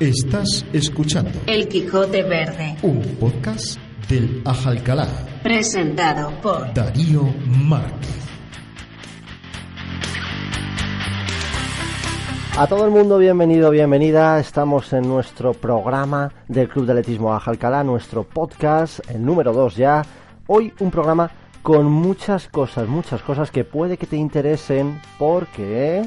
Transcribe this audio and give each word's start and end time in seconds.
Estás 0.00 0.64
escuchando 0.72 1.30
El 1.46 1.68
Quijote 1.68 2.22
Verde, 2.22 2.74
un 2.80 3.02
podcast 3.20 3.78
del 4.08 4.40
Ajalcalá. 4.46 5.06
presentado 5.42 6.32
por 6.40 6.72
Darío 6.72 7.24
Márquez. 7.46 8.16
A 12.56 12.66
todo 12.66 12.86
el 12.86 12.90
mundo, 12.90 13.18
bienvenido, 13.18 13.68
bienvenida. 13.70 14.40
Estamos 14.40 14.90
en 14.94 15.06
nuestro 15.06 15.52
programa 15.52 16.32
del 16.48 16.70
Club 16.70 16.86
de 16.86 16.92
Atletismo 16.92 17.34
Ajalcalá, 17.34 17.84
nuestro 17.84 18.24
podcast, 18.24 19.00
el 19.10 19.22
número 19.22 19.52
2 19.52 19.76
ya. 19.76 20.02
Hoy 20.46 20.72
un 20.80 20.90
programa 20.90 21.30
con 21.60 21.84
muchas 21.92 22.48
cosas, 22.48 22.88
muchas 22.88 23.20
cosas 23.20 23.50
que 23.50 23.64
puede 23.64 23.98
que 23.98 24.06
te 24.06 24.16
interesen 24.16 24.98
porque 25.18 26.02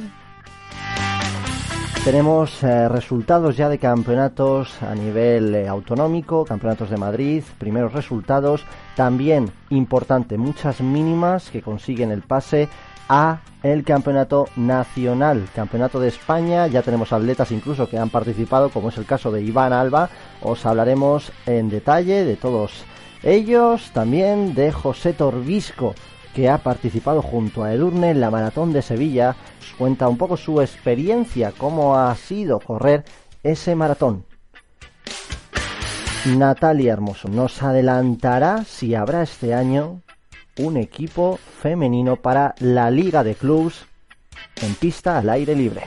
tenemos 2.04 2.62
eh, 2.64 2.90
resultados 2.90 3.56
ya 3.56 3.70
de 3.70 3.78
campeonatos 3.78 4.82
a 4.84 4.94
nivel 4.94 5.56
eh, 5.56 5.70
autonómico, 5.70 6.44
campeonatos 6.44 6.90
de 6.90 6.98
Madrid, 6.98 7.44
primeros 7.58 7.94
resultados, 7.94 8.66
también 8.96 9.50
importante, 9.70 10.38
muchas 10.38 10.82
mínimas 10.82 11.50
que 11.50 11.62
consiguen 11.62 12.12
el 12.12 12.22
pase 12.22 12.68
a 13.08 13.40
el 13.64 13.86
campeonato 13.86 14.50
nacional, 14.58 15.48
campeonato 15.56 16.02
de 16.02 16.10
España, 16.10 16.68
ya 16.68 16.82
tenemos 16.82 17.14
atletas 17.14 17.52
incluso 17.52 17.88
que 17.88 17.98
han 17.98 18.10
participado, 18.10 18.70
como 18.70 18.90
es 18.90 18.98
el 18.98 19.06
caso 19.06 19.32
de 19.32 19.42
Iván 19.42 19.72
Alba, 19.72 20.10
os 20.42 20.66
hablaremos 20.66 21.32
en 21.46 21.70
detalle 21.70 22.26
de 22.26 22.36
todos 22.36 22.84
ellos, 23.24 23.92
también 23.94 24.54
de 24.54 24.74
José 24.74 25.14
Torbisco, 25.14 25.96
que 26.34 26.50
ha 26.50 26.58
participado 26.58 27.22
junto 27.22 27.64
a 27.64 27.74
Edurne 27.74 28.12
en 28.12 28.22
la 28.22 28.32
Maratón 28.32 28.74
de 28.74 28.82
Sevilla, 28.82 29.36
cuenta 29.78 30.08
un 30.08 30.18
poco 30.18 30.38
su 30.38 30.62
experiencia, 30.62 31.54
cómo 31.58 31.98
ha 31.98 32.14
sido 32.16 32.60
correr 32.60 33.06
ese 33.44 33.76
maratón. 33.76 34.26
Natalia 36.26 36.94
Hermoso 36.94 37.28
nos 37.28 37.62
adelantará 37.62 38.64
si 38.64 38.96
habrá 38.96 39.24
este 39.24 39.54
año 39.54 40.02
un 40.58 40.78
equipo 40.78 41.38
femenino 41.62 42.16
para 42.16 42.56
la 42.60 42.90
Liga 42.90 43.24
de 43.24 43.36
Clubs 43.36 43.86
en 44.62 44.74
pista 44.76 45.18
al 45.18 45.30
aire 45.30 45.56
libre. 45.56 45.82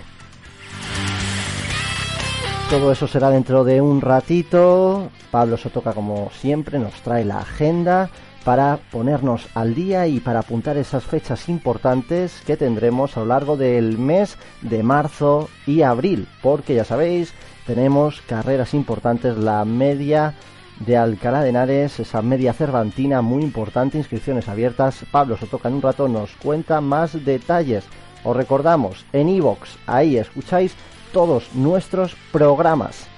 Todo 2.68 2.90
eso 2.90 3.06
será 3.06 3.30
dentro 3.30 3.64
de 3.64 3.80
un 3.80 4.00
ratito. 4.00 5.08
Pablo 5.30 5.56
Sotoca, 5.56 5.92
como 5.92 6.30
siempre, 6.30 6.78
nos 6.78 6.94
trae 6.94 7.24
la 7.24 7.38
agenda 7.38 8.10
para 8.46 8.78
ponernos 8.92 9.48
al 9.54 9.74
día 9.74 10.06
y 10.06 10.20
para 10.20 10.38
apuntar 10.38 10.76
esas 10.76 11.02
fechas 11.02 11.48
importantes 11.48 12.42
que 12.46 12.56
tendremos 12.56 13.16
a 13.16 13.20
lo 13.20 13.26
largo 13.26 13.56
del 13.56 13.98
mes 13.98 14.38
de 14.62 14.84
marzo 14.84 15.48
y 15.66 15.82
abril, 15.82 16.28
porque 16.44 16.76
ya 16.76 16.84
sabéis, 16.84 17.34
tenemos 17.66 18.20
carreras 18.20 18.72
importantes, 18.72 19.36
la 19.36 19.64
media 19.64 20.34
de 20.78 20.96
Alcalá 20.96 21.42
de 21.42 21.48
Henares, 21.48 21.98
esa 21.98 22.22
media 22.22 22.52
cervantina 22.52 23.20
muy 23.20 23.42
importante, 23.42 23.98
inscripciones 23.98 24.48
abiertas. 24.48 25.04
Pablo 25.10 25.36
Sotoca 25.36 25.68
en 25.68 25.74
un 25.74 25.82
rato 25.82 26.06
nos 26.06 26.30
cuenta 26.36 26.80
más 26.80 27.24
detalles. 27.24 27.82
Os 28.22 28.36
recordamos, 28.36 29.04
en 29.12 29.28
iVox, 29.28 29.76
ahí 29.88 30.18
escucháis 30.18 30.76
todos 31.12 31.52
nuestros 31.52 32.14
programas. 32.30 33.08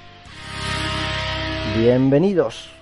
Bienvenidos. 1.77 2.78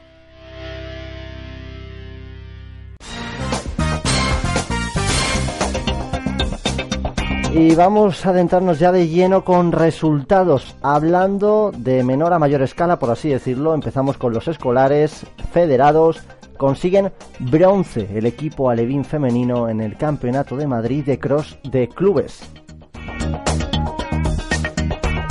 Y 7.59 7.75
vamos 7.75 8.27
a 8.27 8.31
adentrarnos 8.31 8.79
ya 8.79 8.93
de 8.93 9.09
lleno 9.09 9.43
con 9.43 9.73
resultados, 9.73 10.77
hablando 10.83 11.73
de 11.75 12.05
menor 12.05 12.35
a 12.35 12.39
mayor 12.39 12.61
escala, 12.61 12.99
por 12.99 13.09
así 13.09 13.31
decirlo. 13.31 13.73
Empezamos 13.73 14.19
con 14.19 14.35
los 14.35 14.47
escolares 14.47 15.25
federados. 15.55 16.21
Consiguen 16.59 17.15
bronce 17.39 18.11
el 18.15 18.27
equipo 18.27 18.69
alevín 18.69 19.07
femenino 19.07 19.71
en 19.71 19.81
el 19.81 19.97
Campeonato 19.97 20.55
de 20.59 20.67
Madrid 20.67 21.03
de 21.07 21.19
Cross 21.19 21.59
de 21.63 21.89
Clubes. 21.89 22.43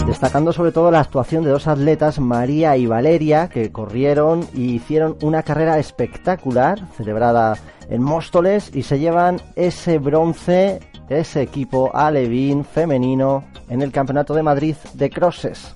Destacando 0.08 0.52
sobre 0.52 0.72
todo 0.72 0.90
la 0.90 1.02
actuación 1.02 1.44
de 1.44 1.52
dos 1.52 1.68
atletas, 1.68 2.20
María 2.20 2.76
y 2.76 2.88
Valeria, 2.88 3.50
que 3.50 3.72
corrieron 3.72 4.48
y 4.52 4.74
hicieron 4.74 5.16
una 5.22 5.44
carrera 5.44 5.78
espectacular, 5.78 6.92
celebrada 6.98 7.56
en 7.88 8.02
Móstoles, 8.02 8.72
y 8.76 8.82
se 8.82 8.98
llevan 8.98 9.40
ese 9.56 10.00
bronce 10.00 10.80
ese 11.10 11.42
equipo 11.42 11.96
alevín 11.96 12.66
femenino 12.66 13.44
en 13.70 13.82
el 13.82 13.92
Campeonato 13.92 14.34
de 14.34 14.44
Madrid 14.44 14.76
de 14.94 15.10
Crosses. 15.10 15.76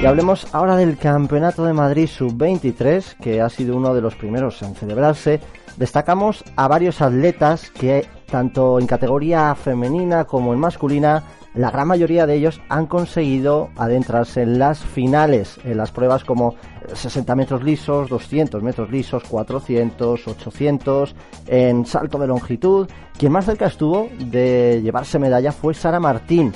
Y 0.00 0.06
hablemos 0.06 0.46
ahora 0.54 0.76
del 0.76 0.96
Campeonato 0.96 1.64
de 1.64 1.72
Madrid 1.72 2.08
Sub-23, 2.08 3.16
que 3.16 3.40
ha 3.40 3.48
sido 3.48 3.76
uno 3.76 3.94
de 3.94 4.00
los 4.00 4.14
primeros 4.14 4.62
en 4.62 4.76
celebrarse. 4.76 5.40
Destacamos 5.76 6.44
a 6.54 6.68
varios 6.68 7.02
atletas 7.02 7.70
que, 7.70 8.06
tanto 8.30 8.78
en 8.78 8.86
categoría 8.86 9.54
femenina 9.56 10.24
como 10.24 10.52
en 10.52 10.60
masculina, 10.60 11.24
la 11.58 11.72
gran 11.72 11.88
mayoría 11.88 12.24
de 12.24 12.36
ellos 12.36 12.60
han 12.68 12.86
conseguido 12.86 13.70
adentrarse 13.76 14.42
en 14.42 14.60
las 14.60 14.78
finales, 14.78 15.58
en 15.64 15.76
las 15.76 15.90
pruebas 15.90 16.22
como 16.22 16.54
60 16.94 17.34
metros 17.34 17.64
lisos, 17.64 18.08
200 18.08 18.62
metros 18.62 18.92
lisos, 18.92 19.24
400, 19.24 20.28
800, 20.28 21.16
en 21.48 21.84
salto 21.84 22.16
de 22.18 22.28
longitud. 22.28 22.88
Quien 23.18 23.32
más 23.32 23.46
cerca 23.46 23.66
estuvo 23.66 24.08
de 24.20 24.80
llevarse 24.84 25.18
medalla 25.18 25.50
fue 25.50 25.74
Sara 25.74 25.98
Martín. 25.98 26.52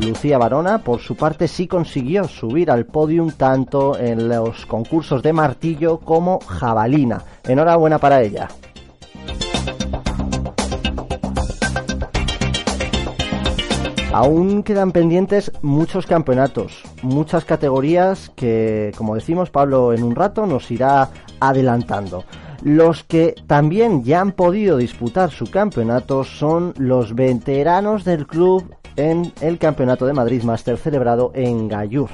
Lucía 0.00 0.38
Barona, 0.38 0.78
por 0.78 1.00
su 1.00 1.16
parte, 1.16 1.48
sí 1.48 1.66
consiguió 1.66 2.28
subir 2.28 2.70
al 2.70 2.86
podium 2.86 3.32
tanto 3.32 3.98
en 3.98 4.28
los 4.28 4.64
concursos 4.66 5.24
de 5.24 5.32
martillo 5.32 5.98
como 5.98 6.38
jabalina. 6.38 7.24
Enhorabuena 7.42 7.98
para 7.98 8.22
ella. 8.22 8.48
Aún 14.14 14.62
quedan 14.62 14.92
pendientes 14.92 15.50
muchos 15.60 16.06
campeonatos, 16.06 16.84
muchas 17.02 17.44
categorías 17.44 18.30
que, 18.36 18.92
como 18.96 19.16
decimos, 19.16 19.50
Pablo 19.50 19.92
en 19.92 20.04
un 20.04 20.14
rato 20.14 20.46
nos 20.46 20.70
irá 20.70 21.10
adelantando. 21.40 22.22
Los 22.62 23.02
que 23.02 23.34
también 23.48 24.04
ya 24.04 24.20
han 24.20 24.30
podido 24.30 24.76
disputar 24.76 25.32
su 25.32 25.50
campeonato 25.50 26.22
son 26.22 26.74
los 26.76 27.16
veteranos 27.16 28.04
del 28.04 28.28
club 28.28 28.72
en 28.94 29.32
el 29.40 29.58
Campeonato 29.58 30.06
de 30.06 30.12
Madrid 30.12 30.44
Master 30.44 30.78
celebrado 30.78 31.32
en 31.34 31.66
Gallur. 31.66 32.10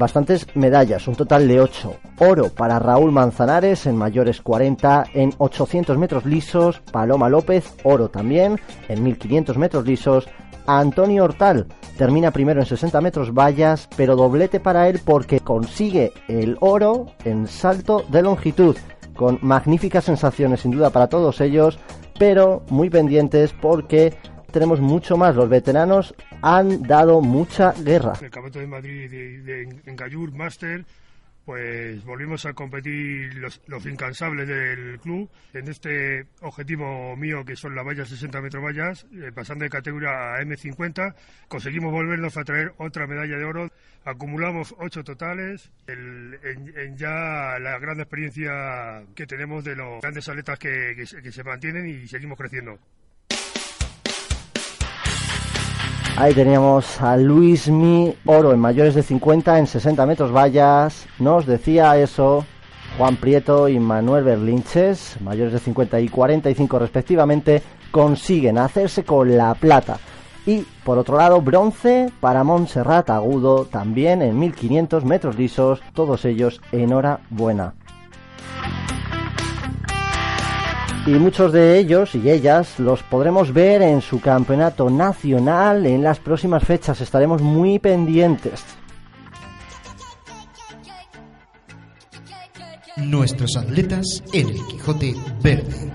Bastantes 0.00 0.46
medallas, 0.56 1.06
un 1.06 1.14
total 1.14 1.46
de 1.46 1.60
8. 1.60 1.94
Oro 2.18 2.48
para 2.48 2.78
Raúl 2.78 3.12
Manzanares 3.12 3.84
en 3.86 3.96
mayores 3.96 4.40
40 4.40 5.04
en 5.12 5.32
800 5.36 5.98
metros 5.98 6.24
lisos, 6.24 6.80
Paloma 6.90 7.28
López, 7.28 7.74
oro 7.84 8.08
también 8.08 8.58
en 8.88 9.02
1500 9.04 9.58
metros 9.58 9.86
lisos, 9.86 10.26
Antonio 10.66 11.24
Hortal 11.24 11.66
termina 11.98 12.30
primero 12.30 12.60
en 12.60 12.66
60 12.66 13.00
metros 13.02 13.34
vallas, 13.34 13.88
pero 13.94 14.16
doblete 14.16 14.58
para 14.58 14.88
él 14.88 15.00
porque 15.04 15.40
consigue 15.40 16.12
el 16.28 16.56
oro 16.60 17.06
en 17.24 17.46
salto 17.46 18.04
de 18.08 18.22
longitud, 18.22 18.76
con 19.14 19.38
magníficas 19.42 20.04
sensaciones 20.04 20.60
sin 20.60 20.70
duda 20.70 20.88
para 20.88 21.08
todos 21.08 21.42
ellos, 21.42 21.78
pero 22.18 22.62
muy 22.70 22.88
pendientes 22.88 23.52
porque 23.60 24.14
tenemos 24.50 24.80
mucho 24.80 25.16
más. 25.16 25.34
Los 25.34 25.48
veteranos 25.48 26.14
han 26.42 26.82
dado 26.82 27.20
mucha 27.20 27.72
guerra. 27.72 28.12
El 28.20 28.30
Campeonato 28.30 28.58
de 28.58 28.66
Madrid 28.66 29.10
de, 29.10 29.40
de, 29.40 29.80
en 29.84 29.96
Gallur 29.96 30.32
Master, 30.32 30.84
pues 31.44 32.04
volvimos 32.04 32.46
a 32.46 32.52
competir 32.52 33.34
los, 33.34 33.60
los, 33.66 33.84
incansables 33.86 34.46
del 34.46 35.00
club 35.00 35.28
en 35.52 35.68
este 35.68 36.26
objetivo 36.42 37.16
mío 37.16 37.44
que 37.44 37.56
son 37.56 37.74
las 37.74 37.84
vallas 37.84 38.08
60 38.08 38.40
metros 38.40 38.62
vallas, 38.62 39.06
eh, 39.12 39.32
pasando 39.34 39.64
de 39.64 39.70
categoría 39.70 40.34
a 40.34 40.42
M50, 40.42 41.14
conseguimos 41.48 41.92
volvernos 41.92 42.36
a 42.36 42.44
traer 42.44 42.72
otra 42.78 43.06
medalla 43.06 43.36
de 43.36 43.44
oro. 43.44 43.68
Acumulamos 44.04 44.74
ocho 44.78 45.02
totales 45.02 45.72
el, 45.86 46.38
en, 46.42 46.72
en, 46.78 46.96
ya 46.96 47.58
la 47.58 47.78
gran 47.80 47.98
experiencia 48.00 49.02
que 49.14 49.26
tenemos 49.26 49.64
de 49.64 49.76
los 49.76 50.00
grandes 50.00 50.28
atletas 50.28 50.58
que, 50.58 50.94
que, 50.96 51.22
que 51.22 51.32
se 51.32 51.44
mantienen 51.44 51.88
y 51.88 52.06
seguimos 52.06 52.38
creciendo. 52.38 52.78
Ahí 56.20 56.34
teníamos 56.34 57.00
a 57.00 57.16
Luismi 57.16 58.14
Oro 58.26 58.52
en 58.52 58.58
mayores 58.58 58.94
de 58.94 59.02
50 59.02 59.58
en 59.58 59.66
60 59.66 60.04
metros 60.04 60.30
vallas. 60.30 61.06
Nos 61.18 61.46
decía 61.46 61.96
eso 61.96 62.44
Juan 62.98 63.16
Prieto 63.16 63.70
y 63.70 63.80
Manuel 63.80 64.24
Berlinches, 64.24 65.16
mayores 65.22 65.54
de 65.54 65.58
50 65.58 65.98
y 65.98 66.10
45 66.10 66.78
respectivamente, 66.78 67.62
consiguen 67.90 68.58
hacerse 68.58 69.02
con 69.02 69.34
la 69.34 69.54
plata. 69.54 69.98
Y 70.44 70.66
por 70.84 70.98
otro 70.98 71.16
lado, 71.16 71.40
bronce 71.40 72.12
para 72.20 72.44
Montserrat 72.44 73.08
Agudo, 73.08 73.64
también 73.64 74.20
en 74.20 74.38
1500 74.38 75.06
metros 75.06 75.38
lisos, 75.38 75.80
todos 75.94 76.26
ellos 76.26 76.60
enhorabuena. 76.70 77.72
Y 81.06 81.12
muchos 81.12 81.52
de 81.52 81.78
ellos 81.78 82.14
y 82.14 82.30
ellas 82.30 82.78
los 82.78 83.02
podremos 83.02 83.54
ver 83.54 83.80
en 83.80 84.02
su 84.02 84.20
campeonato 84.20 84.90
nacional 84.90 85.86
en 85.86 86.02
las 86.02 86.18
próximas 86.18 86.62
fechas. 86.62 87.00
Estaremos 87.00 87.40
muy 87.40 87.78
pendientes. 87.78 88.62
Nuestros 92.96 93.56
atletas 93.56 94.22
en 94.34 94.50
el 94.50 94.66
Quijote 94.66 95.14
Verde. 95.42 95.90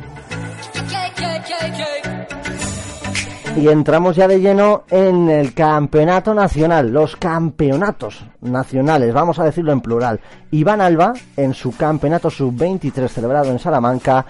Y 3.58 3.70
entramos 3.70 4.18
ya 4.18 4.28
de 4.28 4.42
lleno 4.42 4.84
en 4.90 5.30
el 5.30 5.54
campeonato 5.54 6.34
nacional, 6.34 6.92
los 6.92 7.16
campeonatos 7.16 8.26
nacionales, 8.42 9.14
vamos 9.14 9.40
a 9.40 9.46
decirlo 9.46 9.72
en 9.72 9.80
plural. 9.80 10.20
Iván 10.52 10.82
Alba, 10.82 11.14
en 11.38 11.54
su 11.54 11.72
campeonato 11.78 12.30
sub-23 12.30 13.08
celebrado 13.08 13.52
en 13.52 13.60
Salamanca, 13.60 14.26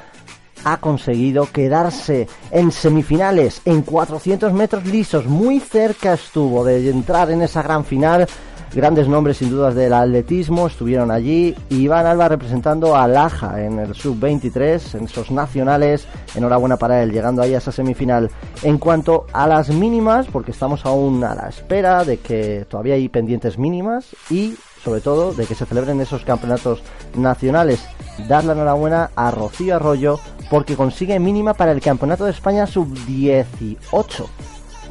ha 0.63 0.77
conseguido 0.77 1.47
quedarse 1.51 2.27
en 2.51 2.71
semifinales 2.71 3.61
en 3.65 3.81
400 3.81 4.53
metros 4.53 4.85
lisos. 4.85 5.25
Muy 5.25 5.59
cerca 5.59 6.13
estuvo 6.13 6.63
de 6.63 6.89
entrar 6.89 7.31
en 7.31 7.41
esa 7.41 7.61
gran 7.61 7.85
final 7.85 8.27
Grandes 8.75 9.07
nombres 9.07 9.37
sin 9.37 9.51
dudas 9.51 9.73
del 9.73 9.93
atletismo 9.93 10.67
estuvieron 10.67 11.09
allí. 11.09 11.55
Iván 11.69 12.05
Alba 12.05 12.27
representando 12.27 12.93
a 12.97 13.07
Laja 13.07 13.63
en 13.63 13.79
el 13.79 13.95
sub-23, 13.95 14.95
en 14.95 15.05
esos 15.05 15.31
nacionales. 15.31 16.05
Enhorabuena 16.35 16.75
para 16.75 17.01
él, 17.01 17.13
llegando 17.13 17.41
ahí 17.41 17.53
a 17.53 17.59
esa 17.59 17.71
semifinal. 17.71 18.29
En 18.63 18.77
cuanto 18.77 19.27
a 19.31 19.47
las 19.47 19.69
mínimas, 19.69 20.27
porque 20.27 20.51
estamos 20.51 20.85
aún 20.85 21.23
a 21.23 21.33
la 21.35 21.47
espera 21.47 22.03
de 22.03 22.17
que 22.17 22.65
todavía 22.69 22.95
hay 22.95 23.07
pendientes 23.07 23.57
mínimas 23.57 24.13
y 24.29 24.55
sobre 24.83 24.99
todo 24.99 25.33
de 25.33 25.45
que 25.45 25.55
se 25.55 25.65
celebren 25.65 26.01
esos 26.01 26.25
campeonatos 26.25 26.83
nacionales. 27.15 27.87
Dar 28.27 28.43
la 28.43 28.51
enhorabuena 28.51 29.09
a 29.15 29.31
Rocío 29.31 29.77
Arroyo 29.77 30.19
porque 30.49 30.75
consigue 30.75 31.17
mínima 31.17 31.53
para 31.53 31.71
el 31.71 31.79
Campeonato 31.79 32.25
de 32.25 32.31
España 32.31 32.67
sub-18. 32.67 34.25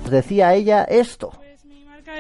Decía 0.09 0.55
ella 0.55 0.85
esto 0.85 1.33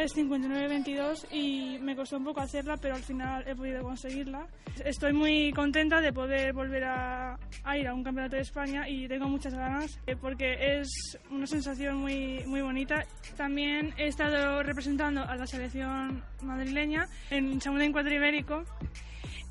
es 0.00 0.16
59-22 0.16 1.26
y 1.32 1.78
me 1.80 1.94
costó 1.96 2.16
un 2.16 2.24
poco 2.24 2.40
hacerla, 2.40 2.76
pero 2.76 2.94
al 2.94 3.02
final 3.02 3.44
he 3.46 3.54
podido 3.54 3.82
conseguirla. 3.82 4.46
Estoy 4.84 5.12
muy 5.12 5.52
contenta 5.52 6.00
de 6.00 6.12
poder 6.12 6.52
volver 6.52 6.84
a, 6.84 7.38
ir 7.76 7.86
a 7.86 7.94
un 7.94 8.02
campeonato 8.02 8.36
de 8.36 8.42
España 8.42 8.88
y 8.88 9.06
tengo 9.08 9.28
muchas 9.28 9.54
ganas 9.54 9.98
eh, 10.06 10.16
porque 10.16 10.80
es 10.80 11.18
una 11.30 11.46
sensación 11.46 11.98
muy, 11.98 12.42
muy 12.46 12.62
bonita. 12.62 13.04
También 13.36 13.94
he 13.96 14.08
estado 14.08 14.62
representando 14.62 15.22
a 15.22 15.36
la 15.36 15.46
selección 15.46 16.22
madrileña 16.42 17.06
en 17.30 17.60
segundo 17.60 17.84
encuentro 17.84 18.14
ibérico 18.14 18.64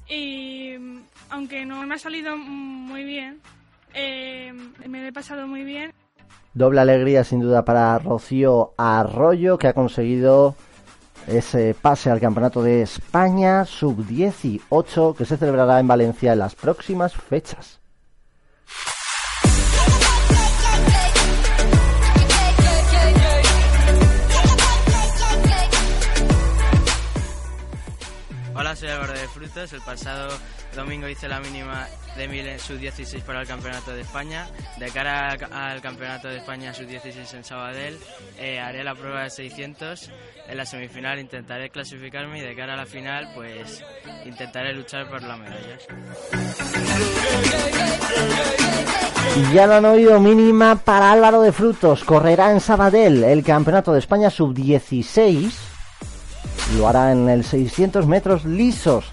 y 0.10 0.74
aunque 1.30 1.66
no 1.66 1.86
me 1.86 1.96
ha 1.96 2.00
salido 2.00 2.38
muy 2.38 3.04
bien, 3.04 3.40
eh, 3.94 4.52
me 4.88 5.02
lo 5.02 5.08
he 5.08 5.14
pasado 5.14 5.48
muy 5.48 5.64
bien. 5.64 5.93
Doble 6.54 6.82
alegría 6.82 7.24
sin 7.24 7.40
duda 7.40 7.66
para 7.66 7.98
Rocío 7.98 8.74
Arroyo 8.78 9.58
que 9.58 9.68
ha 9.68 9.74
conseguido 9.74 10.56
ese 11.28 11.76
pase 11.80 12.12
al 12.12 12.20
Campeonato 12.20 12.62
de 12.62 12.82
España 12.84 13.66
sub-18 13.66 15.16
que 15.16 15.26
se 15.26 15.38
celebrará 15.38 15.80
en 15.80 15.88
Valencia 15.88 16.34
en 16.34 16.40
las 16.40 16.56
próximas 16.56 17.14
fechas. 17.14 17.83
Soy 28.76 28.90
Álvaro 28.90 29.14
de 29.14 29.28
Frutos. 29.28 29.72
El 29.74 29.82
pasado 29.82 30.30
domingo 30.76 31.08
hice 31.08 31.28
la 31.28 31.40
mínima 31.40 31.88
de 32.18 32.28
1000 32.28 32.48
en 32.48 32.60
sub-16 32.60 33.22
para 33.22 33.42
el 33.42 33.48
Campeonato 33.48 33.92
de 33.92 34.02
España. 34.02 34.48
De 34.80 34.90
cara 34.90 35.38
al 35.52 35.82
Campeonato 35.82 36.28
de 36.28 36.38
España 36.38 36.74
sub-16 36.74 37.36
en 37.36 37.44
Sabadell, 37.44 38.00
eh, 38.40 38.60
haré 38.60 38.84
la 38.84 38.96
prueba 38.96 39.24
de 39.24 39.30
600. 39.30 40.12
En 40.48 40.58
la 40.58 40.66
semifinal 40.66 41.20
intentaré 41.20 41.70
clasificarme 41.70 42.40
y 42.40 42.42
de 42.42 42.56
cara 42.56 42.74
a 42.74 42.78
la 42.78 42.88
final, 42.88 43.30
pues 43.36 43.84
intentaré 44.26 44.74
luchar 44.74 45.08
por 45.08 45.22
las 45.22 45.38
medallas. 45.38 45.88
Ya 49.54 49.68
lo 49.68 49.76
han 49.76 49.86
oído, 49.86 50.20
mínima 50.20 50.76
para 50.78 51.12
Álvaro 51.12 51.42
de 51.42 51.52
Frutos. 51.52 52.04
Correrá 52.04 52.52
en 52.52 52.60
Sabadell 52.60 53.24
el 53.24 53.44
Campeonato 53.44 53.94
de 53.94 54.00
España 54.00 54.32
sub-16 54.32 55.73
lo 56.78 56.88
hará 56.88 57.12
en 57.12 57.30
el 57.30 57.44
600 57.44 58.08
metros 58.08 58.46
lisos. 58.46 59.06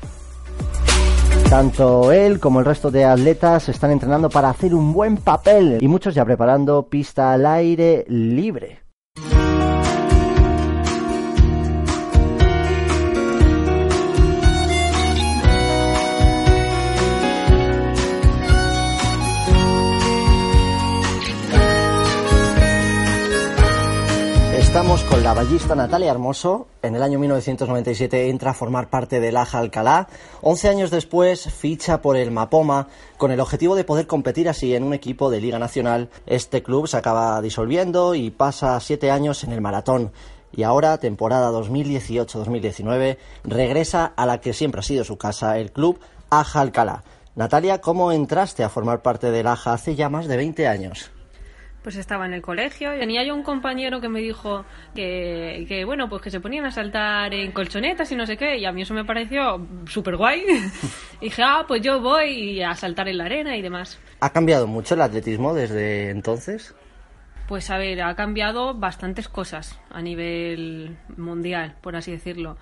Tanto 1.48 2.12
él 2.12 2.38
como 2.38 2.60
el 2.60 2.64
resto 2.64 2.90
de 2.90 3.04
atletas 3.04 3.68
están 3.68 3.90
entrenando 3.90 4.30
para 4.30 4.50
hacer 4.50 4.74
un 4.74 4.92
buen 4.92 5.16
papel 5.16 5.78
y 5.80 5.88
muchos 5.88 6.14
ya 6.14 6.24
preparando 6.24 6.84
pista 6.84 7.32
al 7.32 7.44
aire 7.44 8.04
libre. 8.08 8.79
Estamos 25.30 25.44
con 25.44 25.46
la 25.46 25.50
ballista 25.52 25.74
Natalia 25.76 26.10
Hermoso. 26.10 26.66
En 26.82 26.96
el 26.96 27.04
año 27.04 27.20
1997 27.20 28.30
entra 28.30 28.50
a 28.50 28.54
formar 28.54 28.90
parte 28.90 29.20
del 29.20 29.36
Aja 29.36 29.60
Alcalá. 29.60 30.08
11 30.42 30.68
años 30.68 30.90
después 30.90 31.52
ficha 31.52 32.02
por 32.02 32.16
el 32.16 32.32
Mapoma 32.32 32.88
con 33.16 33.30
el 33.30 33.38
objetivo 33.38 33.76
de 33.76 33.84
poder 33.84 34.08
competir 34.08 34.48
así 34.48 34.74
en 34.74 34.82
un 34.82 34.92
equipo 34.92 35.30
de 35.30 35.40
Liga 35.40 35.60
Nacional. 35.60 36.10
Este 36.26 36.64
club 36.64 36.88
se 36.88 36.96
acaba 36.96 37.40
disolviendo 37.42 38.16
y 38.16 38.32
pasa 38.32 38.80
7 38.80 39.12
años 39.12 39.44
en 39.44 39.52
el 39.52 39.60
maratón. 39.60 40.10
Y 40.50 40.64
ahora, 40.64 40.98
temporada 40.98 41.52
2018-2019, 41.52 43.16
regresa 43.44 44.06
a 44.06 44.26
la 44.26 44.40
que 44.40 44.52
siempre 44.52 44.80
ha 44.80 44.82
sido 44.82 45.04
su 45.04 45.16
casa, 45.16 45.58
el 45.58 45.70
club 45.70 46.00
Aja 46.30 46.60
Alcalá. 46.60 47.04
Natalia, 47.36 47.80
¿cómo 47.80 48.10
entraste 48.10 48.64
a 48.64 48.68
formar 48.68 49.00
parte 49.02 49.30
del 49.30 49.46
Aja 49.46 49.74
hace 49.74 49.94
ya 49.94 50.08
más 50.08 50.26
de 50.26 50.36
20 50.36 50.66
años? 50.66 51.12
Pues 51.82 51.96
estaba 51.96 52.26
en 52.26 52.34
el 52.34 52.42
colegio. 52.42 52.90
Tenía 52.98 53.24
yo 53.24 53.34
un 53.34 53.42
compañero 53.42 54.00
que 54.00 54.08
me 54.08 54.20
dijo 54.20 54.64
que, 54.94 55.64
que, 55.68 55.84
bueno, 55.84 56.08
pues 56.08 56.22
que 56.22 56.30
se 56.30 56.40
ponían 56.40 56.66
a 56.66 56.70
saltar 56.70 57.32
en 57.32 57.52
colchonetas 57.52 58.10
y 58.12 58.16
no 58.16 58.26
sé 58.26 58.36
qué, 58.36 58.58
y 58.58 58.64
a 58.64 58.72
mí 58.72 58.82
eso 58.82 58.94
me 58.94 59.04
pareció 59.04 59.66
súper 59.86 60.16
guay. 60.16 60.44
y 61.20 61.24
dije, 61.26 61.42
ah, 61.44 61.64
pues 61.66 61.82
yo 61.82 62.00
voy 62.00 62.62
a 62.62 62.74
saltar 62.74 63.08
en 63.08 63.18
la 63.18 63.24
arena 63.24 63.56
y 63.56 63.62
demás. 63.62 63.98
¿Ha 64.20 64.30
cambiado 64.30 64.66
mucho 64.66 64.94
el 64.94 65.02
atletismo 65.02 65.54
desde 65.54 66.10
entonces? 66.10 66.74
Pues 67.48 67.70
a 67.70 67.78
ver, 67.78 68.02
ha 68.02 68.14
cambiado 68.14 68.74
bastantes 68.74 69.28
cosas 69.28 69.78
a 69.90 70.00
nivel 70.02 70.96
mundial, 71.16 71.74
por 71.80 71.96
así 71.96 72.12
decirlo. 72.12 72.56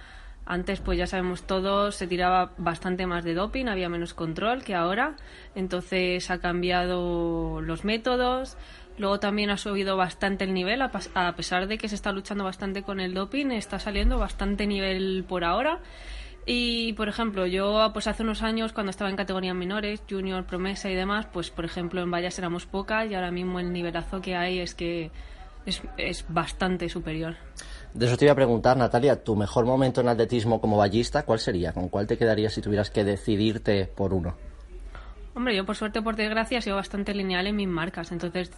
Antes, 0.51 0.81
pues 0.81 0.97
ya 0.97 1.07
sabemos 1.07 1.43
todos, 1.43 1.95
se 1.95 2.07
tiraba 2.07 2.53
bastante 2.57 3.07
más 3.07 3.23
de 3.23 3.35
doping, 3.35 3.67
había 3.67 3.91
menos 3.91 4.15
control 4.15 4.65
que 4.65 4.75
ahora. 4.75 5.17
Entonces 5.55 6.31
ha 6.31 6.39
cambiado 6.39 7.61
los 7.61 7.85
métodos, 7.85 8.57
Luego 8.99 9.21
también 9.21 9.51
ha 9.51 9.57
subido 9.57 9.97
bastante 9.97 10.45
el 10.45 10.53
nivel, 10.53 10.83
a, 10.83 11.33
pesar 11.37 11.69
de 11.69 11.79
que 11.79 11.89
se 11.89 11.95
está 11.95 12.13
luchando 12.13 12.45
bastante 12.45 12.83
con 12.83 12.99
el 13.01 13.15
doping, 13.15 13.53
está 13.53 13.79
saliendo 13.79 14.19
bastante 14.19 14.67
nivel 14.67 15.25
por 15.29 15.45
ahora. 15.45 15.81
Y, 16.47 16.95
por 16.95 17.09
ejemplo, 17.09 17.47
yo 17.47 17.91
pues 17.93 18.07
hace 18.07 18.23
unos 18.23 18.43
años, 18.43 18.73
cuando 18.73 18.91
estaba 18.91 19.11
en 19.11 19.17
categorías 19.17 19.55
menores, 19.55 20.03
junior, 20.09 20.45
promesa 20.47 20.91
y 20.91 20.95
demás, 20.95 21.27
pues, 21.33 21.51
por 21.51 21.65
ejemplo, 21.65 22.03
en 22.03 22.11
vallas 22.11 22.39
éramos 22.39 22.67
pocas 22.67 23.09
y 23.09 23.15
ahora 23.15 23.31
mismo 23.31 23.61
el 23.61 23.73
nivelazo 23.73 24.21
que 24.21 24.35
hay 24.35 24.59
es 24.59 24.75
que 24.75 25.11
es, 25.67 25.83
es 25.97 26.25
bastante 26.29 26.89
superior. 26.89 27.37
De 27.93 28.07
eso 28.07 28.17
te 28.17 28.25
iba 28.25 28.33
a 28.33 28.37
preguntar, 28.37 28.77
Natalia, 28.77 29.23
¿tu 29.23 29.37
mejor 29.37 29.67
momento 29.67 30.01
en 30.01 30.09
atletismo 30.09 30.61
como 30.61 30.77
vallista 30.77 31.25
cuál 31.25 31.39
sería? 31.39 31.73
¿Con 31.73 31.89
cuál 31.89 32.07
te 32.07 32.17
quedarías 32.17 32.55
si 32.55 32.63
tuvieras 32.63 32.91
que 32.91 33.05
decidirte 33.05 33.87
por 33.87 34.13
uno? 34.13 34.35
Hombre, 35.35 35.55
yo 35.55 35.65
por 35.65 35.77
suerte, 35.77 36.03
por 36.03 36.17
desgracia, 36.17 36.59
he 36.59 36.63
sido 36.63 36.77
bastante 36.77 37.15
lineal 37.15 37.47
en 37.47 37.57
mis 37.57 37.69
marcas, 37.69 38.11
entonces 38.11 38.51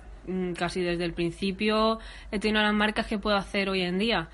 casi 0.56 0.82
desde 0.82 1.04
el 1.04 1.12
principio 1.12 1.98
he 2.30 2.38
tenido 2.38 2.62
las 2.62 2.74
marcas 2.74 3.06
que 3.06 3.18
puedo 3.18 3.36
hacer 3.36 3.68
hoy 3.68 3.82
en 3.82 3.98
día. 3.98 4.28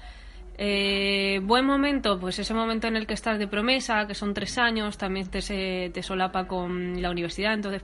Eh, 0.58 1.40
buen 1.42 1.66
momento, 1.66 2.18
pues 2.18 2.38
ese 2.38 2.54
momento 2.54 2.86
en 2.86 2.96
el 2.96 3.06
que 3.06 3.14
estás 3.14 3.38
de 3.38 3.46
promesa, 3.46 4.06
que 4.06 4.14
son 4.14 4.32
tres 4.32 4.56
años, 4.56 4.96
también 4.96 5.28
te, 5.28 5.42
se, 5.42 5.90
te 5.92 6.02
solapa 6.02 6.46
con 6.46 7.02
la 7.02 7.10
universidad, 7.10 7.52
entonces 7.52 7.82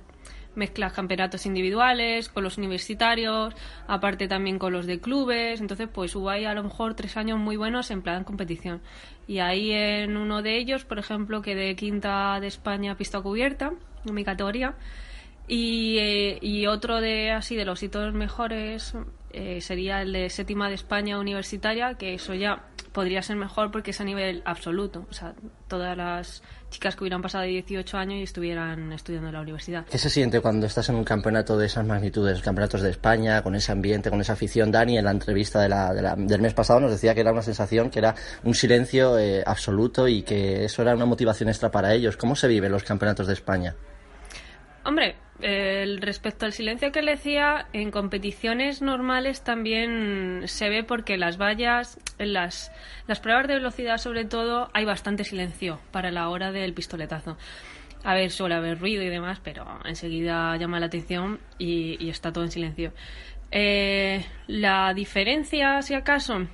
mezclas 0.54 0.92
campeonatos 0.92 1.46
individuales 1.46 2.28
con 2.28 2.44
los 2.44 2.58
universitarios, 2.58 3.54
aparte 3.86 4.28
también 4.28 4.58
con 4.58 4.72
los 4.72 4.86
de 4.86 5.00
clubes, 5.00 5.60
entonces 5.60 5.88
pues 5.92 6.14
hubo 6.14 6.30
ahí 6.30 6.44
a 6.44 6.54
lo 6.54 6.62
mejor 6.62 6.94
tres 6.94 7.16
años 7.16 7.38
muy 7.38 7.56
buenos 7.56 7.90
en 7.90 8.02
plan 8.02 8.24
competición. 8.24 8.80
Y 9.26 9.38
ahí 9.38 9.72
en 9.72 10.16
uno 10.16 10.42
de 10.42 10.58
ellos, 10.58 10.84
por 10.84 10.98
ejemplo, 10.98 11.42
quedé 11.42 11.74
quinta 11.76 12.38
de 12.40 12.48
España 12.48 12.96
pista 12.96 13.20
cubierta, 13.20 13.72
en 14.06 14.14
mi 14.14 14.24
categoría. 14.24 14.74
Y, 15.54 15.98
eh, 15.98 16.38
y 16.40 16.66
otro 16.66 17.02
de 17.02 17.30
así 17.30 17.56
de 17.56 17.66
los 17.66 17.82
hitos 17.82 18.14
mejores 18.14 18.94
eh, 19.32 19.60
sería 19.60 20.00
el 20.00 20.10
de 20.14 20.30
séptima 20.30 20.70
de 20.70 20.76
España 20.76 21.18
universitaria, 21.18 21.92
que 21.98 22.14
eso 22.14 22.32
ya 22.32 22.70
podría 22.92 23.20
ser 23.20 23.36
mejor 23.36 23.70
porque 23.70 23.90
es 23.90 24.00
a 24.00 24.04
nivel 24.04 24.40
absoluto. 24.46 25.04
O 25.10 25.12
sea, 25.12 25.34
todas 25.68 25.94
las 25.94 26.42
chicas 26.70 26.96
que 26.96 27.04
hubieran 27.04 27.20
pasado 27.20 27.44
de 27.44 27.50
18 27.50 27.98
años 27.98 28.20
y 28.20 28.22
estuvieran 28.22 28.94
estudiando 28.94 29.28
en 29.28 29.34
la 29.34 29.42
universidad. 29.42 29.84
¿Qué 29.84 29.98
se 29.98 30.08
siente 30.08 30.40
cuando 30.40 30.64
estás 30.64 30.88
en 30.88 30.94
un 30.94 31.04
campeonato 31.04 31.58
de 31.58 31.66
esas 31.66 31.84
magnitudes, 31.84 32.40
campeonatos 32.40 32.80
de 32.80 32.88
España, 32.88 33.42
con 33.42 33.54
ese 33.54 33.72
ambiente, 33.72 34.08
con 34.08 34.22
esa 34.22 34.32
afición? 34.32 34.72
Dani, 34.72 34.96
en 34.96 35.04
la 35.04 35.10
entrevista 35.10 35.60
de 35.60 35.68
la, 35.68 35.92
de 35.92 36.00
la, 36.00 36.16
del 36.16 36.40
mes 36.40 36.54
pasado 36.54 36.80
nos 36.80 36.92
decía 36.92 37.14
que 37.14 37.20
era 37.20 37.30
una 37.30 37.42
sensación, 37.42 37.90
que 37.90 37.98
era 37.98 38.14
un 38.42 38.54
silencio 38.54 39.18
eh, 39.18 39.42
absoluto 39.44 40.08
y 40.08 40.22
que 40.22 40.64
eso 40.64 40.80
era 40.80 40.94
una 40.94 41.04
motivación 41.04 41.50
extra 41.50 41.70
para 41.70 41.92
ellos. 41.92 42.16
¿Cómo 42.16 42.36
se 42.36 42.48
viven 42.48 42.72
los 42.72 42.84
campeonatos 42.84 43.26
de 43.26 43.34
España? 43.34 43.76
Hombre, 44.84 45.16
el 45.40 46.00
respecto 46.00 46.46
al 46.46 46.52
silencio 46.52 46.92
que 46.92 47.02
le 47.02 47.12
decía, 47.12 47.66
en 47.72 47.90
competiciones 47.90 48.82
normales 48.82 49.42
también 49.42 50.42
se 50.46 50.68
ve 50.68 50.84
porque 50.84 51.16
las 51.16 51.38
vallas, 51.38 51.98
en 52.18 52.32
las, 52.32 52.72
las 53.06 53.20
pruebas 53.20 53.48
de 53.48 53.54
velocidad 53.54 53.98
sobre 53.98 54.24
todo, 54.24 54.70
hay 54.72 54.84
bastante 54.84 55.24
silencio 55.24 55.80
para 55.90 56.10
la 56.10 56.28
hora 56.28 56.52
del 56.52 56.74
pistoletazo. 56.74 57.36
A 58.04 58.14
ver, 58.14 58.30
suele 58.30 58.56
haber 58.56 58.80
ruido 58.80 59.02
y 59.02 59.08
demás, 59.08 59.40
pero 59.42 59.64
enseguida 59.84 60.56
llama 60.56 60.80
la 60.80 60.86
atención 60.86 61.38
y, 61.58 61.96
y 62.04 62.10
está 62.10 62.32
todo 62.32 62.42
en 62.42 62.50
silencio. 62.50 62.92
Eh, 63.52 64.24
la 64.48 64.92
diferencia, 64.94 65.82
si 65.82 65.94
acaso, 65.94 66.46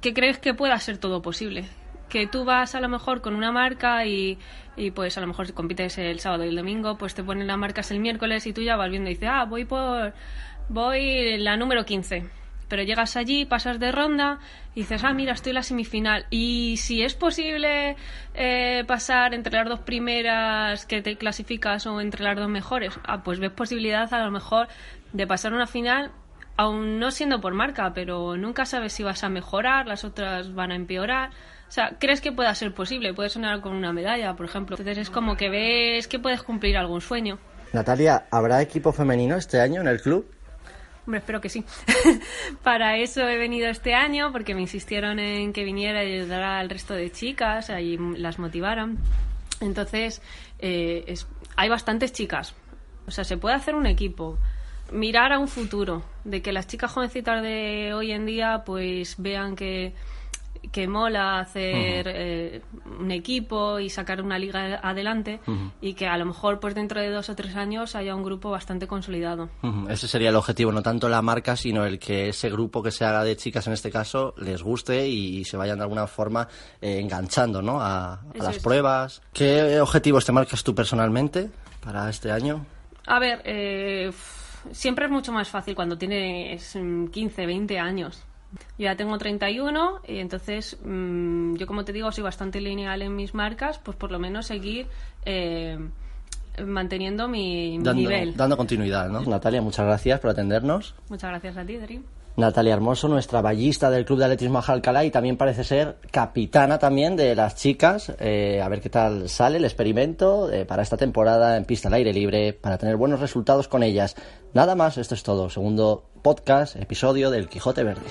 que 0.00 0.12
crees 0.12 0.38
que 0.38 0.54
pueda 0.54 0.78
ser 0.78 0.98
todo 0.98 1.22
posible. 1.22 1.64
Que 2.12 2.26
tú 2.26 2.44
vas 2.44 2.74
a 2.74 2.80
lo 2.80 2.90
mejor 2.90 3.22
con 3.22 3.34
una 3.34 3.52
marca 3.52 4.04
y, 4.04 4.38
y 4.76 4.90
pues 4.90 5.16
a 5.16 5.22
lo 5.22 5.26
mejor 5.26 5.50
compites 5.54 5.96
el 5.96 6.20
sábado 6.20 6.44
y 6.44 6.48
el 6.48 6.56
domingo, 6.56 6.98
pues 6.98 7.14
te 7.14 7.24
ponen 7.24 7.46
las 7.46 7.56
marcas 7.56 7.90
el 7.90 8.00
miércoles 8.00 8.46
y 8.46 8.52
tú 8.52 8.60
ya 8.60 8.76
vas 8.76 8.90
viendo 8.90 9.08
y 9.08 9.14
dices, 9.14 9.30
ah, 9.32 9.46
voy 9.46 9.64
por, 9.64 10.12
voy 10.68 11.38
la 11.38 11.56
número 11.56 11.86
15. 11.86 12.28
Pero 12.68 12.82
llegas 12.82 13.16
allí, 13.16 13.46
pasas 13.46 13.80
de 13.80 13.92
ronda 13.92 14.40
y 14.74 14.80
dices, 14.80 15.04
ah, 15.04 15.14
mira, 15.14 15.32
estoy 15.32 15.52
en 15.52 15.54
la 15.54 15.62
semifinal. 15.62 16.26
Y 16.28 16.76
si 16.76 17.02
es 17.02 17.14
posible 17.14 17.96
eh, 18.34 18.84
pasar 18.86 19.32
entre 19.32 19.54
las 19.56 19.66
dos 19.66 19.80
primeras 19.80 20.84
que 20.84 21.00
te 21.00 21.16
clasificas 21.16 21.86
o 21.86 21.98
entre 21.98 22.24
las 22.24 22.36
dos 22.36 22.50
mejores, 22.50 22.92
ah, 23.04 23.22
pues 23.22 23.38
ves 23.40 23.52
posibilidad 23.52 24.12
a 24.12 24.22
lo 24.22 24.30
mejor 24.30 24.68
de 25.14 25.26
pasar 25.26 25.54
una 25.54 25.66
final 25.66 26.12
aún 26.56 26.98
no 26.98 27.10
siendo 27.10 27.40
por 27.40 27.54
marca, 27.54 27.92
pero 27.94 28.36
nunca 28.36 28.66
sabes 28.66 28.92
si 28.92 29.02
vas 29.02 29.24
a 29.24 29.28
mejorar, 29.28 29.86
las 29.86 30.04
otras 30.04 30.54
van 30.54 30.72
a 30.72 30.76
empeorar. 30.76 31.30
O 31.72 31.74
sea, 31.74 31.96
crees 31.98 32.20
que 32.20 32.32
pueda 32.32 32.54
ser 32.54 32.74
posible, 32.74 33.14
puedes 33.14 33.32
sonar 33.32 33.62
con 33.62 33.72
una 33.72 33.94
medalla, 33.94 34.36
por 34.36 34.44
ejemplo. 34.44 34.76
Entonces 34.76 34.98
es 34.98 35.08
como 35.08 35.38
que 35.38 35.48
ves 35.48 36.06
que 36.06 36.18
puedes 36.18 36.42
cumplir 36.42 36.76
algún 36.76 37.00
sueño. 37.00 37.38
Natalia, 37.72 38.26
¿habrá 38.30 38.60
equipo 38.60 38.92
femenino 38.92 39.36
este 39.36 39.58
año 39.58 39.80
en 39.80 39.88
el 39.88 40.02
club? 40.02 40.30
Hombre, 41.06 41.20
espero 41.20 41.40
que 41.40 41.48
sí. 41.48 41.64
Para 42.62 42.98
eso 42.98 43.26
he 43.26 43.38
venido 43.38 43.70
este 43.70 43.94
año, 43.94 44.32
porque 44.32 44.54
me 44.54 44.60
insistieron 44.60 45.18
en 45.18 45.54
que 45.54 45.64
viniera 45.64 46.04
y 46.04 46.12
ayudara 46.12 46.58
al 46.58 46.68
resto 46.68 46.92
de 46.92 47.10
chicas 47.10 47.70
y 47.80 47.96
las 48.18 48.38
motivaran. 48.38 48.98
Entonces, 49.62 50.20
eh, 50.58 51.04
es, 51.06 51.26
hay 51.56 51.70
bastantes 51.70 52.12
chicas. 52.12 52.54
O 53.06 53.10
sea, 53.10 53.24
se 53.24 53.38
puede 53.38 53.54
hacer 53.54 53.76
un 53.76 53.86
equipo 53.86 54.36
mirar 54.92 55.32
a 55.32 55.38
un 55.38 55.48
futuro, 55.48 56.04
de 56.24 56.42
que 56.42 56.52
las 56.52 56.66
chicas 56.66 56.92
jovencitas 56.92 57.42
de 57.42 57.94
hoy 57.94 58.12
en 58.12 58.26
día 58.26 58.62
pues 58.66 59.14
vean 59.16 59.56
que, 59.56 59.94
que 60.70 60.86
mola 60.86 61.40
hacer 61.40 62.06
eh, 62.08 62.62
un 63.00 63.10
equipo 63.10 63.80
y 63.80 63.90
sacar 63.90 64.22
una 64.22 64.38
liga 64.38 64.80
adelante 64.82 65.40
y 65.80 65.94
que 65.94 66.06
a 66.06 66.16
lo 66.16 66.24
mejor 66.24 66.60
pues 66.60 66.74
dentro 66.74 67.00
de 67.00 67.10
dos 67.10 67.28
o 67.28 67.34
tres 67.34 67.56
años 67.56 67.96
haya 67.96 68.14
un 68.14 68.22
grupo 68.22 68.50
bastante 68.50 68.86
consolidado. 68.86 69.50
Ese 69.88 70.06
sería 70.06 70.30
el 70.30 70.36
objetivo, 70.36 70.70
no 70.72 70.82
tanto 70.82 71.08
la 71.08 71.22
marca, 71.22 71.56
sino 71.56 71.84
el 71.84 71.98
que 71.98 72.28
ese 72.28 72.50
grupo 72.50 72.82
que 72.82 72.90
se 72.90 73.04
haga 73.04 73.24
de 73.24 73.36
chicas 73.36 73.66
en 73.66 73.72
este 73.72 73.90
caso 73.90 74.34
les 74.38 74.62
guste 74.62 75.08
y, 75.08 75.42
se 75.44 75.56
vayan 75.56 75.78
de 75.78 75.82
alguna 75.82 76.06
forma 76.06 76.46
eh, 76.80 77.00
enganchando 77.00 77.60
¿no? 77.60 77.80
a, 77.80 78.20
las 78.34 78.58
pruebas. 78.58 79.20
¿Qué 79.32 79.80
objetivos 79.80 80.24
te 80.24 80.32
marcas 80.32 80.62
tú 80.62 80.74
personalmente 80.74 81.50
para 81.84 82.08
este 82.08 82.30
año? 82.30 82.64
A 83.06 83.18
ver, 83.18 83.42
eh, 83.44 84.12
siempre 84.70 85.06
es 85.06 85.10
mucho 85.10 85.32
más 85.32 85.48
fácil 85.48 85.74
cuando 85.74 85.98
tienes 85.98 86.78
15, 87.10 87.46
20 87.46 87.78
años. 87.78 88.22
Yo 88.78 88.84
ya 88.84 88.96
tengo 88.96 89.16
31 89.18 90.00
y 90.06 90.18
entonces 90.18 90.76
mm, 90.84 91.54
yo 91.54 91.66
como 91.66 91.84
te 91.84 91.92
digo 91.92 92.12
soy 92.12 92.24
bastante 92.24 92.60
lineal 92.60 93.02
en 93.02 93.16
mis 93.16 93.34
marcas, 93.34 93.78
pues 93.78 93.96
por 93.96 94.10
lo 94.10 94.18
menos 94.18 94.46
seguir 94.46 94.86
eh, 95.24 95.78
manteniendo 96.64 97.28
mi, 97.28 97.78
nivel. 97.78 98.36
Dando 98.36 98.56
continuidad, 98.56 99.08
¿no? 99.08 99.22
Natalia, 99.22 99.62
muchas 99.62 99.86
gracias 99.86 100.20
por 100.20 100.30
atendernos. 100.30 100.94
Muchas 101.08 101.30
gracias 101.30 101.56
a 101.56 101.64
ti, 101.64 101.76
Dari. 101.76 102.02
Natalia 102.36 102.72
Hermoso, 102.72 103.08
nuestra 103.08 103.42
ballista 103.42 103.90
del 103.90 104.04
Club 104.04 104.18
de 104.18 104.24
Atletismo 104.24 104.62
Alcalá 104.66 105.04
y 105.04 105.10
también 105.10 105.36
parece 105.36 105.64
ser 105.64 105.98
capitana 106.10 106.78
también 106.78 107.14
de 107.14 107.34
las 107.34 107.56
chicas. 107.56 108.12
Eh, 108.20 108.60
a 108.62 108.68
ver 108.68 108.80
qué 108.80 108.88
tal 108.88 109.28
sale 109.28 109.58
el 109.58 109.64
experimento 109.64 110.50
eh, 110.50 110.64
para 110.64 110.82
esta 110.82 110.96
temporada 110.96 111.56
en 111.56 111.64
pista 111.64 111.88
al 111.88 111.94
aire 111.94 112.12
libre, 112.12 112.54
para 112.54 112.78
tener 112.78 112.96
buenos 112.96 113.20
resultados 113.20 113.68
con 113.68 113.82
ellas. 113.82 114.16
Nada 114.54 114.74
más, 114.74 114.96
esto 114.96 115.14
es 115.14 115.22
todo. 115.22 115.50
Segundo 115.50 116.04
podcast, 116.22 116.76
episodio 116.76 117.30
del 117.30 117.48
Quijote 117.48 117.84
Verde. 117.84 118.02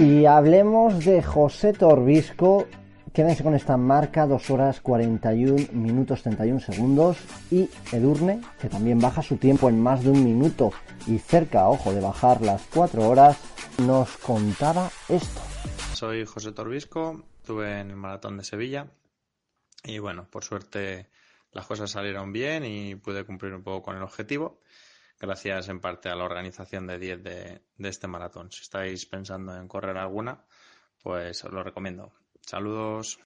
Y 0.00 0.26
hablemos 0.26 1.04
de 1.04 1.22
José 1.22 1.72
Torbisco, 1.72 2.66
Quédense 3.18 3.42
con 3.42 3.56
esta 3.56 3.76
marca, 3.76 4.28
2 4.28 4.50
horas 4.50 4.80
41 4.80 5.72
minutos 5.72 6.22
31 6.22 6.60
segundos. 6.60 7.18
Y 7.50 7.68
Edurne, 7.90 8.40
que 8.60 8.68
también 8.68 9.00
baja 9.00 9.22
su 9.22 9.38
tiempo 9.38 9.68
en 9.68 9.82
más 9.82 10.04
de 10.04 10.10
un 10.10 10.22
minuto 10.22 10.70
y 11.04 11.18
cerca, 11.18 11.68
ojo, 11.68 11.92
de 11.92 12.00
bajar 12.00 12.42
las 12.42 12.62
4 12.72 13.02
horas, 13.02 13.36
nos 13.78 14.16
contaba 14.18 14.88
esto. 15.08 15.40
Soy 15.94 16.26
José 16.26 16.52
Torbisco, 16.52 17.24
estuve 17.38 17.80
en 17.80 17.90
el 17.90 17.96
maratón 17.96 18.36
de 18.36 18.44
Sevilla 18.44 18.86
y 19.82 19.98
bueno, 19.98 20.28
por 20.30 20.44
suerte 20.44 21.10
las 21.50 21.66
cosas 21.66 21.90
salieron 21.90 22.32
bien 22.32 22.64
y 22.64 22.94
pude 22.94 23.24
cumplir 23.24 23.52
un 23.52 23.64
poco 23.64 23.82
con 23.82 23.96
el 23.96 24.02
objetivo, 24.04 24.60
gracias 25.18 25.68
en 25.68 25.80
parte 25.80 26.08
a 26.08 26.14
la 26.14 26.22
organización 26.22 26.86
de 26.86 27.00
10 27.00 27.24
de, 27.24 27.62
de 27.78 27.88
este 27.88 28.06
maratón. 28.06 28.52
Si 28.52 28.62
estáis 28.62 29.06
pensando 29.06 29.56
en 29.56 29.66
correr 29.66 29.96
alguna, 29.96 30.44
pues 31.02 31.44
os 31.44 31.50
lo 31.52 31.64
recomiendo. 31.64 32.12
Saludos. 32.48 33.18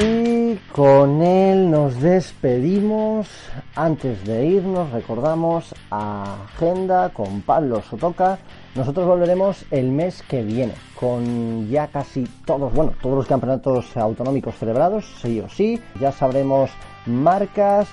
Y 0.00 0.56
con 0.72 1.20
él 1.20 1.70
nos 1.70 2.00
despedimos. 2.00 3.28
Antes 3.76 4.24
de 4.24 4.46
irnos, 4.46 4.92
recordamos 4.92 5.74
Agenda 5.90 7.10
con 7.10 7.42
Pablo 7.42 7.82
Sotoca. 7.82 8.38
Nosotros 8.74 9.06
volveremos 9.06 9.66
el 9.70 9.90
mes 9.90 10.22
que 10.22 10.42
viene 10.42 10.72
con 10.98 11.68
ya 11.68 11.88
casi 11.88 12.24
todos, 12.46 12.72
bueno, 12.72 12.94
todos 13.02 13.16
los 13.16 13.26
campeonatos 13.26 13.94
autonómicos 13.94 14.54
celebrados, 14.54 15.04
sí 15.20 15.38
o 15.38 15.50
sí. 15.50 15.78
Ya 16.00 16.12
sabremos 16.12 16.70
marcas 17.04 17.88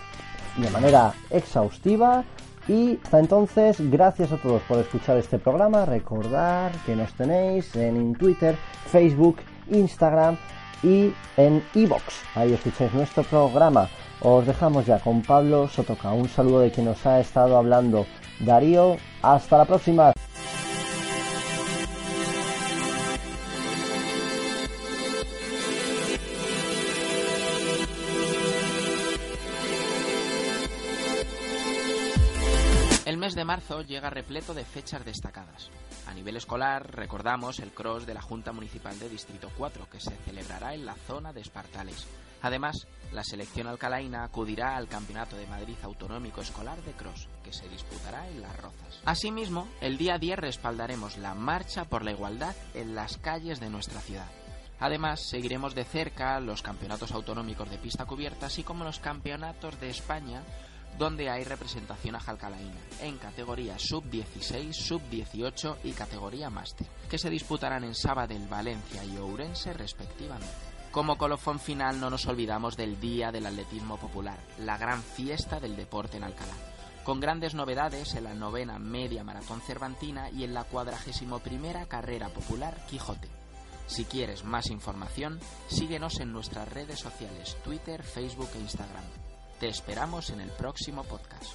de 0.56 0.70
manera 0.70 1.14
exhaustiva 1.30 2.24
y 2.72 2.98
hasta 3.04 3.20
entonces, 3.20 3.92
gracias 3.92 4.32
a 4.32 4.38
todos 4.38 4.62
por 4.62 4.78
escuchar 4.80 5.18
este 5.18 5.38
programa. 5.38 5.84
Recordar 5.84 6.72
que 6.86 6.96
nos 6.96 7.12
tenéis 7.14 7.76
en 7.76 8.16
Twitter, 8.16 8.56
Facebook, 8.90 9.40
Instagram 9.70 10.38
y 10.82 11.12
en 11.36 11.62
iBox. 11.74 12.04
Ahí 12.34 12.54
escucháis 12.54 12.94
nuestro 12.94 13.24
programa. 13.24 13.90
Os 14.22 14.48
dejamos 14.48 14.86
ya 14.86 15.00
con 15.00 15.22
Pablo 15.22 15.68
Sotoca. 15.68 16.14
Un 16.14 16.30
saludo 16.30 16.62
de 16.62 16.72
quien 16.72 16.86
nos 16.86 17.06
ha 17.06 17.20
estado 17.20 17.58
hablando. 17.58 18.06
Darío, 18.40 18.96
hasta 19.22 19.58
la 19.58 19.66
próxima. 19.66 20.14
Llega 33.92 34.10
repleto 34.10 34.54
de 34.54 34.64
fechas 34.64 35.04
destacadas. 35.04 35.70
A 36.08 36.14
nivel 36.14 36.38
escolar, 36.38 36.96
recordamos 36.96 37.60
el 37.60 37.72
cross 37.72 38.06
de 38.06 38.14
la 38.14 38.22
Junta 38.22 38.54
Municipal 38.54 38.98
de 38.98 39.10
Distrito 39.10 39.52
4, 39.58 39.90
que 39.90 40.00
se 40.00 40.16
celebrará 40.26 40.74
en 40.74 40.86
la 40.86 40.96
zona 40.96 41.34
de 41.34 41.42
Espartales. 41.42 42.08
Además, 42.42 42.88
la 43.12 43.24
selección 43.24 43.68
alcalaina 43.68 44.24
acudirá 44.24 44.78
al 44.78 44.88
Campeonato 44.88 45.36
de 45.36 45.46
Madrid 45.46 45.76
Autonómico 45.84 46.42
Escolar 46.42 46.82
de 46.84 46.94
Cross, 46.94 47.28
que 47.44 47.52
se 47.52 47.68
disputará 47.68 48.28
en 48.30 48.42
Las 48.42 48.56
Rozas. 48.56 49.02
Asimismo, 49.04 49.68
el 49.82 49.98
día 49.98 50.18
10 50.18 50.40
respaldaremos 50.40 51.18
la 51.18 51.36
Marcha 51.36 51.84
por 51.84 52.06
la 52.06 52.12
Igualdad 52.12 52.56
en 52.74 52.96
las 52.96 53.18
calles 53.18 53.60
de 53.60 53.70
nuestra 53.70 54.00
ciudad. 54.00 54.32
Además, 54.80 55.28
seguiremos 55.30 55.76
de 55.76 55.84
cerca 55.84 56.40
los 56.40 56.64
campeonatos 56.64 57.12
autonómicos 57.12 57.70
de 57.70 57.78
pista 57.78 58.06
cubierta, 58.06 58.48
así 58.48 58.64
como 58.64 58.86
los 58.86 59.00
campeonatos 59.00 59.80
de 59.80 59.90
España 59.90 60.42
donde 60.98 61.30
hay 61.30 61.44
representación 61.44 62.16
a 62.16 62.20
jalcalaína, 62.20 62.80
en 63.02 63.18
categoría 63.18 63.78
sub-16, 63.80 64.74
sub-18 64.74 65.78
y 65.84 65.92
categoría 65.92 66.50
máster, 66.50 66.88
que 67.10 67.18
se 67.18 67.30
disputarán 67.30 67.84
en 67.84 67.96
Sabadell, 67.96 68.48
Valencia 68.48 69.04
y 69.04 69.18
Ourense 69.18 69.74
respectivamente. 69.74 70.48
Como 70.92 71.18
colofón 71.18 71.60
final 71.60 72.00
no 72.00 72.10
nos 72.10 72.26
olvidamos 72.28 72.76
del 72.76 73.00
Día 73.00 73.32
del 73.32 73.46
Atletismo 73.46 73.98
Popular, 73.98 74.38
la 74.60 74.78
gran 74.78 75.02
fiesta 75.02 75.60
del 75.60 75.78
deporte 75.78 76.18
en 76.18 76.26
Alcalá, 76.26 76.54
con 77.06 77.22
grandes 77.22 77.56
novedades 77.56 78.14
en 78.16 78.26
la 78.26 78.34
novena 78.34 78.78
media 78.78 79.24
maratón 79.24 79.62
cervantina 79.62 80.30
y 80.30 80.44
en 80.44 80.54
la 80.54 80.66
cuadragésimo 80.66 81.40
primera 81.40 81.86
carrera 81.86 82.28
popular 82.30 82.86
Quijote. 82.90 83.30
Si 83.88 84.06
quieres 84.06 84.44
más 84.44 84.70
información, 84.70 85.40
síguenos 85.68 86.20
en 86.20 86.32
nuestras 86.32 86.68
redes 86.68 87.00
sociales 87.00 87.58
Twitter, 87.64 88.04
Facebook 88.04 88.50
e 88.56 88.60
Instagram. 88.60 89.21
Te 89.62 89.68
esperamos 89.70 90.32
en 90.32 90.42
el 90.42 90.50
próximo 90.50 91.04
podcast. 91.04 91.46